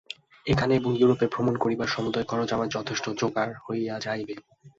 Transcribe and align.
এখানে 0.45 0.73
এবং 0.75 0.91
ইউরোপে 0.95 1.25
ভ্রমণ 1.27 1.55
করিবার 1.57 1.87
সমুদয় 1.87 2.27
খরচ 2.27 2.49
আমার 2.53 2.69
যথেষ্ট 2.69 3.05
যোগাড় 3.21 3.53
হইয়া 3.65 3.95
যাইবে। 4.05 4.35